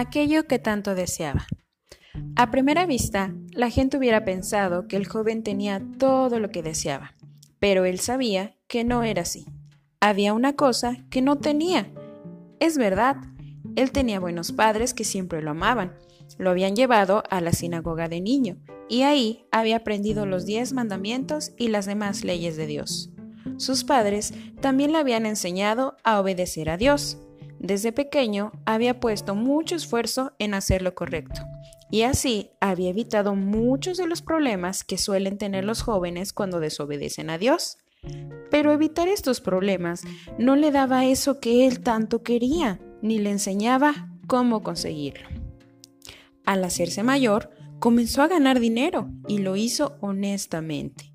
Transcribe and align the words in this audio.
aquello 0.00 0.46
que 0.46 0.58
tanto 0.58 0.94
deseaba. 0.94 1.46
A 2.36 2.50
primera 2.50 2.86
vista, 2.86 3.34
la 3.52 3.70
gente 3.70 3.96
hubiera 3.96 4.24
pensado 4.24 4.88
que 4.88 4.96
el 4.96 5.06
joven 5.06 5.42
tenía 5.42 5.82
todo 5.98 6.40
lo 6.40 6.50
que 6.50 6.62
deseaba, 6.62 7.14
pero 7.58 7.84
él 7.84 7.98
sabía 7.98 8.56
que 8.66 8.84
no 8.84 9.02
era 9.02 9.22
así. 9.22 9.46
Había 10.00 10.32
una 10.32 10.54
cosa 10.54 10.96
que 11.10 11.22
no 11.22 11.36
tenía. 11.36 11.92
Es 12.60 12.78
verdad, 12.78 13.16
él 13.76 13.92
tenía 13.92 14.20
buenos 14.20 14.52
padres 14.52 14.94
que 14.94 15.04
siempre 15.04 15.42
lo 15.42 15.50
amaban. 15.50 15.94
Lo 16.38 16.50
habían 16.50 16.76
llevado 16.76 17.22
a 17.30 17.40
la 17.40 17.52
sinagoga 17.52 18.08
de 18.08 18.20
niño, 18.20 18.58
y 18.88 19.02
ahí 19.02 19.46
había 19.50 19.76
aprendido 19.76 20.26
los 20.26 20.46
diez 20.46 20.72
mandamientos 20.72 21.52
y 21.56 21.68
las 21.68 21.86
demás 21.86 22.24
leyes 22.24 22.56
de 22.56 22.66
Dios. 22.66 23.10
Sus 23.56 23.84
padres 23.84 24.32
también 24.60 24.92
le 24.92 24.98
habían 24.98 25.26
enseñado 25.26 25.96
a 26.04 26.20
obedecer 26.20 26.70
a 26.70 26.76
Dios. 26.76 27.18
Desde 27.60 27.92
pequeño 27.92 28.52
había 28.64 29.00
puesto 29.00 29.34
mucho 29.34 29.74
esfuerzo 29.74 30.32
en 30.38 30.54
hacer 30.54 30.82
lo 30.82 30.94
correcto, 30.94 31.42
y 31.90 32.02
así 32.02 32.50
había 32.60 32.90
evitado 32.90 33.34
muchos 33.34 33.96
de 33.96 34.06
los 34.06 34.22
problemas 34.22 34.84
que 34.84 34.98
suelen 34.98 35.38
tener 35.38 35.64
los 35.64 35.82
jóvenes 35.82 36.32
cuando 36.32 36.60
desobedecen 36.60 37.30
a 37.30 37.38
Dios. 37.38 37.78
Pero 38.50 38.72
evitar 38.72 39.08
estos 39.08 39.40
problemas 39.40 40.02
no 40.38 40.54
le 40.54 40.70
daba 40.70 41.04
eso 41.04 41.40
que 41.40 41.66
él 41.66 41.80
tanto 41.80 42.22
quería, 42.22 42.80
ni 43.02 43.18
le 43.18 43.30
enseñaba 43.30 44.08
cómo 44.26 44.62
conseguirlo. 44.62 45.28
Al 46.44 46.64
hacerse 46.64 47.02
mayor, 47.02 47.50
comenzó 47.78 48.22
a 48.22 48.28
ganar 48.28 48.60
dinero 48.60 49.10
y 49.26 49.38
lo 49.38 49.56
hizo 49.56 49.96
honestamente. 50.00 51.12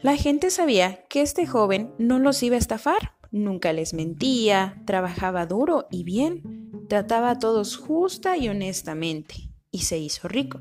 La 0.00 0.16
gente 0.16 0.50
sabía 0.50 1.04
que 1.08 1.22
este 1.22 1.46
joven 1.46 1.92
no 1.98 2.18
los 2.18 2.42
iba 2.42 2.56
a 2.56 2.58
estafar, 2.58 3.14
nunca 3.32 3.72
les 3.72 3.94
mentía, 3.94 4.80
trabajaba 4.84 5.46
duro 5.46 5.88
y 5.90 6.04
bien, 6.04 6.70
trataba 6.88 7.30
a 7.30 7.38
todos 7.38 7.76
justa 7.76 8.36
y 8.36 8.48
honestamente, 8.48 9.50
y 9.70 9.80
se 9.80 9.98
hizo 9.98 10.28
rico. 10.28 10.60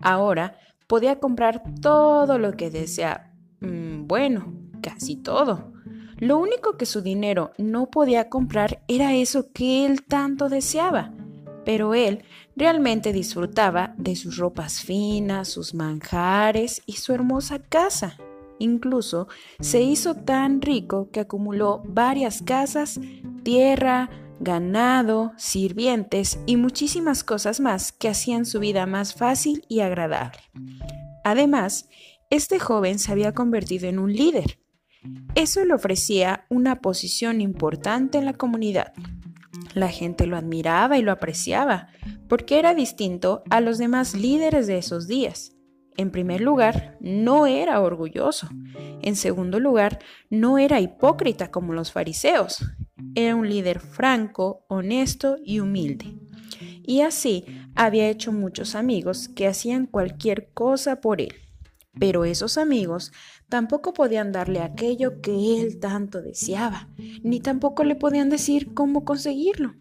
Ahora 0.00 0.58
podía 0.86 1.20
comprar 1.20 1.62
todo 1.80 2.38
lo 2.38 2.56
que 2.56 2.70
deseaba. 2.70 3.30
Mm, 3.60 4.06
bueno, 4.06 4.54
casi 4.82 5.16
todo. 5.16 5.72
Lo 6.18 6.38
único 6.38 6.76
que 6.76 6.86
su 6.86 7.02
dinero 7.02 7.52
no 7.58 7.86
podía 7.86 8.28
comprar 8.28 8.82
era 8.88 9.14
eso 9.14 9.52
que 9.52 9.86
él 9.86 10.02
tanto 10.02 10.48
deseaba, 10.48 11.12
pero 11.64 11.94
él 11.94 12.24
realmente 12.56 13.12
disfrutaba 13.12 13.94
de 13.98 14.16
sus 14.16 14.36
ropas 14.36 14.80
finas, 14.80 15.48
sus 15.48 15.74
manjares 15.74 16.82
y 16.86 16.94
su 16.94 17.12
hermosa 17.12 17.60
casa. 17.60 18.16
Incluso 18.58 19.28
se 19.60 19.82
hizo 19.82 20.14
tan 20.14 20.60
rico 20.60 21.10
que 21.10 21.20
acumuló 21.20 21.82
varias 21.84 22.42
casas, 22.42 23.00
tierra, 23.42 24.10
ganado, 24.40 25.32
sirvientes 25.36 26.38
y 26.46 26.56
muchísimas 26.56 27.24
cosas 27.24 27.60
más 27.60 27.92
que 27.92 28.08
hacían 28.08 28.46
su 28.46 28.60
vida 28.60 28.86
más 28.86 29.14
fácil 29.14 29.64
y 29.68 29.80
agradable. 29.80 30.38
Además, 31.24 31.88
este 32.30 32.58
joven 32.58 32.98
se 32.98 33.12
había 33.12 33.32
convertido 33.32 33.88
en 33.88 33.98
un 33.98 34.12
líder. 34.12 34.58
Eso 35.34 35.64
le 35.64 35.74
ofrecía 35.74 36.46
una 36.48 36.80
posición 36.80 37.40
importante 37.40 38.18
en 38.18 38.24
la 38.24 38.34
comunidad. 38.34 38.92
La 39.74 39.88
gente 39.88 40.26
lo 40.26 40.36
admiraba 40.36 40.98
y 40.98 41.02
lo 41.02 41.12
apreciaba, 41.12 41.88
porque 42.28 42.58
era 42.58 42.74
distinto 42.74 43.42
a 43.50 43.60
los 43.60 43.78
demás 43.78 44.14
líderes 44.14 44.66
de 44.66 44.78
esos 44.78 45.06
días. 45.06 45.57
En 45.98 46.12
primer 46.12 46.40
lugar, 46.40 46.96
no 47.00 47.48
era 47.48 47.80
orgulloso. 47.80 48.48
En 49.02 49.16
segundo 49.16 49.58
lugar, 49.58 49.98
no 50.30 50.56
era 50.56 50.80
hipócrita 50.80 51.50
como 51.50 51.72
los 51.72 51.90
fariseos. 51.90 52.64
Era 53.16 53.34
un 53.34 53.48
líder 53.48 53.80
franco, 53.80 54.64
honesto 54.68 55.38
y 55.44 55.58
humilde. 55.58 56.14
Y 56.84 57.00
así 57.00 57.44
había 57.74 58.08
hecho 58.08 58.30
muchos 58.30 58.76
amigos 58.76 59.28
que 59.28 59.48
hacían 59.48 59.86
cualquier 59.86 60.50
cosa 60.54 61.00
por 61.00 61.20
él. 61.20 61.34
Pero 61.98 62.24
esos 62.24 62.58
amigos 62.58 63.10
tampoco 63.48 63.92
podían 63.92 64.30
darle 64.30 64.60
aquello 64.60 65.20
que 65.20 65.60
él 65.60 65.80
tanto 65.80 66.22
deseaba, 66.22 66.88
ni 67.24 67.40
tampoco 67.40 67.82
le 67.82 67.96
podían 67.96 68.30
decir 68.30 68.72
cómo 68.72 69.04
conseguirlo. 69.04 69.74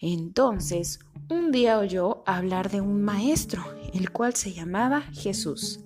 Entonces, 0.00 0.98
un 1.28 1.50
día 1.50 1.78
oyó 1.78 2.22
hablar 2.26 2.70
de 2.70 2.80
un 2.80 3.02
maestro, 3.02 3.64
el 3.92 4.10
cual 4.10 4.34
se 4.34 4.52
llamaba 4.52 5.02
Jesús. 5.12 5.80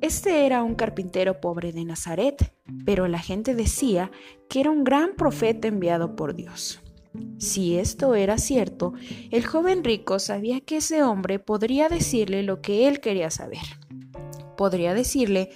Este 0.00 0.44
era 0.46 0.62
un 0.62 0.74
carpintero 0.74 1.40
pobre 1.40 1.72
de 1.72 1.84
Nazaret, 1.84 2.52
pero 2.84 3.08
la 3.08 3.18
gente 3.18 3.54
decía 3.54 4.10
que 4.48 4.60
era 4.60 4.70
un 4.70 4.84
gran 4.84 5.14
profeta 5.16 5.68
enviado 5.68 6.16
por 6.16 6.34
Dios. 6.34 6.80
Si 7.38 7.78
esto 7.78 8.14
era 8.14 8.36
cierto, 8.38 8.92
el 9.30 9.46
joven 9.46 9.84
rico 9.84 10.18
sabía 10.18 10.60
que 10.60 10.78
ese 10.78 11.02
hombre 11.02 11.38
podría 11.38 11.88
decirle 11.88 12.42
lo 12.42 12.60
que 12.60 12.88
él 12.88 13.00
quería 13.00 13.30
saber. 13.30 13.64
Podría 14.56 14.92
decirle 14.92 15.50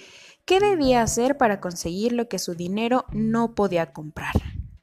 qué 0.45 0.59
debía 0.59 1.03
hacer 1.03 1.37
para 1.37 1.59
conseguir 1.59 2.13
lo 2.13 2.27
que 2.27 2.39
su 2.39 2.55
dinero 2.55 3.05
no 3.11 3.53
podía 3.53 3.93
comprar. 3.93 4.33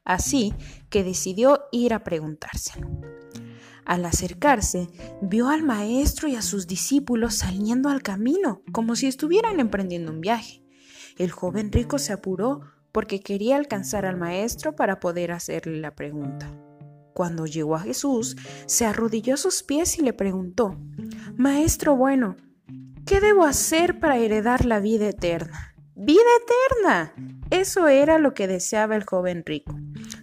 Así 0.05 0.53
que 0.89 1.03
decidió 1.03 1.65
ir 1.71 1.93
a 1.93 2.03
preguntárselo. 2.03 2.87
Al 3.89 4.05
acercarse, 4.05 4.87
vio 5.19 5.49
al 5.49 5.63
maestro 5.63 6.27
y 6.27 6.35
a 6.35 6.43
sus 6.43 6.67
discípulos 6.67 7.33
saliendo 7.33 7.89
al 7.89 8.03
camino, 8.03 8.61
como 8.71 8.95
si 8.95 9.07
estuvieran 9.07 9.59
emprendiendo 9.59 10.11
un 10.11 10.21
viaje. 10.21 10.61
El 11.17 11.31
joven 11.31 11.71
rico 11.71 11.97
se 11.97 12.13
apuró 12.13 12.61
porque 12.91 13.19
quería 13.19 13.55
alcanzar 13.55 14.05
al 14.05 14.15
maestro 14.15 14.75
para 14.75 14.99
poder 14.99 15.31
hacerle 15.31 15.79
la 15.79 15.95
pregunta. 15.95 16.53
Cuando 17.15 17.47
llegó 17.47 17.77
a 17.77 17.79
Jesús, 17.79 18.37
se 18.67 18.85
arrodilló 18.85 19.33
a 19.33 19.37
sus 19.37 19.63
pies 19.63 19.97
y 19.97 20.03
le 20.03 20.13
preguntó, 20.13 20.77
Maestro 21.35 21.95
bueno, 21.95 22.35
¿Qué 23.07 23.19
debo 23.21 23.43
hacer 23.45 23.99
para 23.99 24.17
heredar 24.17 24.65
la 24.65 24.79
vida 24.79 25.09
eterna? 25.09 25.73
¡Vida 25.95 26.21
eterna! 26.43 27.15
Eso 27.49 27.87
era 27.87 28.19
lo 28.19 28.35
que 28.35 28.45
deseaba 28.45 28.95
el 28.95 29.03
joven 29.03 29.41
rico. 29.47 29.75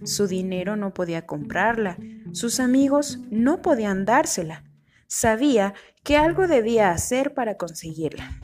Su 0.05 0.25
dinero 0.25 0.77
no 0.77 0.93
podía 0.93 1.25
comprarla, 1.25 1.97
sus 2.37 2.59
amigos 2.59 3.17
no 3.31 3.63
podían 3.63 4.05
dársela. 4.05 4.63
Sabía 5.07 5.73
que 6.03 6.17
algo 6.17 6.47
debía 6.47 6.91
hacer 6.91 7.33
para 7.33 7.57
conseguirla. 7.57 8.39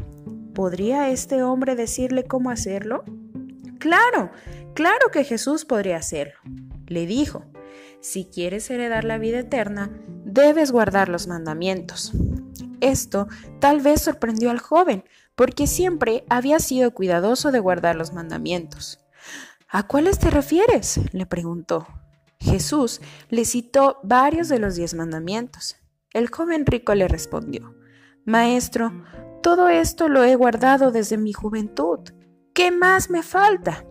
¿Podría 0.55 1.09
este 1.09 1.43
hombre 1.43 1.75
decirle 1.75 2.23
cómo 2.23 2.49
hacerlo? 2.49 3.03
Claro, 3.79 4.31
claro 4.73 5.11
que 5.11 5.23
Jesús 5.23 5.65
podría 5.65 5.97
hacerlo. 5.97 6.39
Le 6.87 7.05
dijo, 7.05 7.45
si 8.01 8.25
quieres 8.25 8.67
heredar 8.71 9.03
la 9.03 9.19
vida 9.19 9.39
eterna, 9.39 9.91
debes 10.25 10.71
guardar 10.71 11.07
los 11.07 11.27
mandamientos. 11.27 12.13
Esto 12.81 13.27
tal 13.59 13.81
vez 13.81 14.01
sorprendió 14.01 14.49
al 14.49 14.59
joven, 14.59 15.03
porque 15.35 15.67
siempre 15.67 16.23
había 16.29 16.59
sido 16.59 16.95
cuidadoso 16.95 17.51
de 17.51 17.59
guardar 17.59 17.95
los 17.95 18.11
mandamientos. 18.11 18.99
¿A 19.69 19.85
cuáles 19.85 20.17
te 20.17 20.31
refieres? 20.31 20.99
le 21.11 21.27
preguntó. 21.27 21.87
Jesús 22.43 23.01
le 23.29 23.45
citó 23.45 23.99
varios 24.03 24.49
de 24.49 24.59
los 24.59 24.75
diez 24.75 24.93
mandamientos. 24.93 25.77
El 26.11 26.29
joven 26.29 26.65
rico 26.65 26.93
le 26.93 27.07
respondió, 27.07 27.75
Maestro, 28.25 29.03
todo 29.41 29.69
esto 29.69 30.07
lo 30.07 30.23
he 30.23 30.35
guardado 30.35 30.91
desde 30.91 31.17
mi 31.17 31.33
juventud. 31.33 31.99
¿Qué 32.53 32.71
más 32.71 33.09
me 33.09 33.23
falta? 33.23 33.85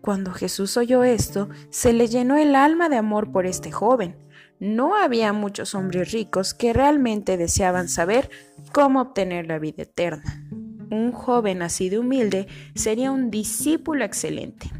Cuando 0.00 0.32
Jesús 0.32 0.76
oyó 0.76 1.04
esto, 1.04 1.48
se 1.70 1.92
le 1.92 2.08
llenó 2.08 2.36
el 2.36 2.56
alma 2.56 2.88
de 2.88 2.96
amor 2.96 3.30
por 3.30 3.46
este 3.46 3.70
joven 3.70 4.16
no 4.62 4.94
había 4.94 5.32
muchos 5.32 5.74
hombres 5.74 6.12
ricos 6.12 6.54
que 6.54 6.72
realmente 6.72 7.36
deseaban 7.36 7.88
saber 7.88 8.30
cómo 8.70 9.00
obtener 9.00 9.48
la 9.48 9.58
vida 9.58 9.82
eterna. 9.82 10.46
Un 10.88 11.10
joven 11.10 11.62
así 11.62 11.88
de 11.88 11.98
humilde 11.98 12.46
sería 12.76 13.10
un 13.10 13.28
discípulo 13.28 14.04
excelente. 14.04 14.70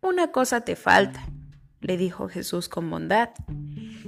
Una 0.00 0.32
cosa 0.32 0.62
te 0.62 0.74
falta, 0.74 1.24
le 1.80 1.96
dijo 1.96 2.28
Jesús 2.28 2.68
con 2.68 2.90
bondad. 2.90 3.30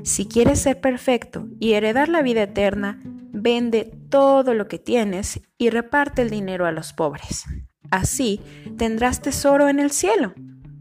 Si 0.02 0.26
quieres 0.26 0.60
ser 0.60 0.80
perfecto 0.80 1.48
y 1.58 1.72
heredar 1.72 2.08
la 2.08 2.22
vida 2.22 2.42
eterna, 2.42 3.00
vende 3.04 3.92
todo 4.08 4.54
lo 4.54 4.68
que 4.68 4.78
tienes 4.78 5.40
y 5.58 5.70
reparte 5.70 6.22
el 6.22 6.30
dinero 6.30 6.66
a 6.66 6.72
los 6.72 6.92
pobres. 6.92 7.44
Así 7.90 8.40
tendrás 8.78 9.22
tesoro 9.22 9.68
en 9.68 9.78
el 9.78 9.90
cielo. 9.90 10.34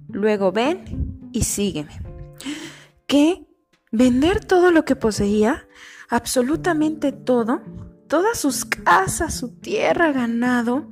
Luego 0.08 0.52
ven 0.52 1.30
y 1.32 1.44
sígueme. 1.44 2.02
¿Qué? 3.08 3.46
vender 3.92 4.44
todo 4.44 4.72
lo 4.72 4.86
que 4.86 4.96
poseía, 4.96 5.68
absolutamente 6.10 7.12
todo, 7.12 7.62
todas 8.08 8.40
sus 8.40 8.66
casas, 8.66 9.36
su 9.36 9.60
tierra, 9.60 10.12
ganado, 10.12 10.90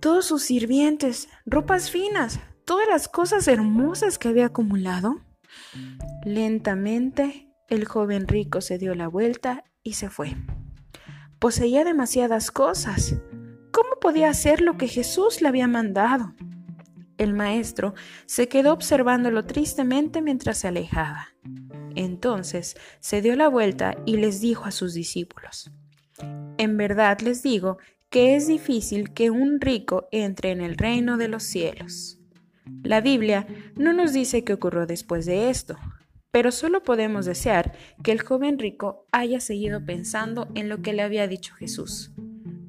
todos 0.00 0.24
sus 0.26 0.42
sirvientes, 0.42 1.28
ropas 1.44 1.90
finas, 1.90 2.40
todas 2.66 2.88
las 2.88 3.08
cosas 3.08 3.48
hermosas 3.48 4.18
que 4.18 4.28
había 4.28 4.46
acumulado. 4.46 5.20
Lentamente 6.24 7.48
el 7.68 7.86
joven 7.86 8.28
rico 8.28 8.60
se 8.60 8.76
dio 8.76 8.94
la 8.94 9.08
vuelta 9.08 9.64
y 9.82 9.94
se 9.94 10.10
fue. 10.10 10.36
Poseía 11.38 11.84
demasiadas 11.84 12.50
cosas. 12.50 13.16
¿Cómo 13.70 14.00
podía 14.00 14.28
hacer 14.28 14.60
lo 14.60 14.76
que 14.76 14.88
Jesús 14.88 15.40
le 15.40 15.48
había 15.48 15.68
mandado? 15.68 16.34
El 17.18 17.32
maestro 17.34 17.94
se 18.26 18.48
quedó 18.48 18.72
observándolo 18.72 19.46
tristemente 19.46 20.20
mientras 20.20 20.58
se 20.58 20.68
alejaba. 20.68 21.28
Entonces 21.94 22.76
se 23.00 23.22
dio 23.22 23.36
la 23.36 23.48
vuelta 23.48 23.96
y 24.04 24.16
les 24.16 24.40
dijo 24.40 24.64
a 24.64 24.70
sus 24.70 24.92
discípulos, 24.92 25.70
En 26.58 26.76
verdad 26.76 27.20
les 27.20 27.42
digo 27.42 27.78
que 28.10 28.34
es 28.34 28.48
difícil 28.48 29.14
que 29.14 29.30
un 29.30 29.60
rico 29.60 30.08
entre 30.10 30.50
en 30.50 30.60
el 30.60 30.76
reino 30.76 31.16
de 31.16 31.28
los 31.28 31.44
cielos. 31.44 32.16
La 32.86 33.00
Biblia 33.00 33.48
no 33.74 33.92
nos 33.92 34.12
dice 34.12 34.44
qué 34.44 34.52
ocurrió 34.52 34.86
después 34.86 35.26
de 35.26 35.50
esto, 35.50 35.76
pero 36.30 36.52
solo 36.52 36.84
podemos 36.84 37.26
desear 37.26 37.72
que 38.04 38.12
el 38.12 38.22
joven 38.22 38.60
rico 38.60 39.08
haya 39.10 39.40
seguido 39.40 39.84
pensando 39.84 40.46
en 40.54 40.68
lo 40.68 40.82
que 40.82 40.92
le 40.92 41.02
había 41.02 41.26
dicho 41.26 41.52
Jesús. 41.56 42.12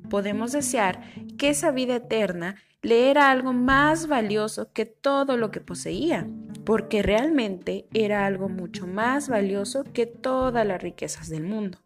Podemos 0.09 0.53
desear 0.53 1.03
que 1.37 1.49
esa 1.49 1.69
vida 1.69 1.97
eterna 1.97 2.55
le 2.81 3.11
era 3.11 3.29
algo 3.29 3.53
más 3.53 4.07
valioso 4.07 4.73
que 4.73 4.87
todo 4.87 5.37
lo 5.37 5.51
que 5.51 5.61
poseía, 5.61 6.27
porque 6.65 7.03
realmente 7.03 7.85
era 7.93 8.25
algo 8.25 8.49
mucho 8.49 8.87
más 8.87 9.29
valioso 9.29 9.83
que 9.83 10.07
todas 10.07 10.65
las 10.65 10.81
riquezas 10.81 11.29
del 11.29 11.43
mundo. 11.43 11.77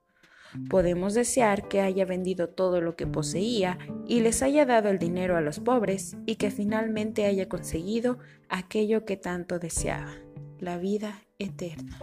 Podemos 0.69 1.13
desear 1.13 1.67
que 1.67 1.81
haya 1.81 2.05
vendido 2.05 2.49
todo 2.49 2.81
lo 2.81 2.95
que 2.95 3.07
poseía 3.07 3.77
y 4.07 4.21
les 4.21 4.41
haya 4.41 4.65
dado 4.65 4.89
el 4.89 4.99
dinero 4.99 5.37
a 5.37 5.41
los 5.41 5.59
pobres 5.59 6.17
y 6.25 6.35
que 6.35 6.51
finalmente 6.51 7.25
haya 7.25 7.47
conseguido 7.47 8.19
aquello 8.49 9.05
que 9.05 9.17
tanto 9.17 9.59
deseaba, 9.59 10.13
la 10.59 10.77
vida 10.77 11.21
eterna. 11.39 11.99